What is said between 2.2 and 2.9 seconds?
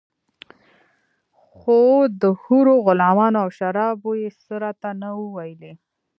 د حورو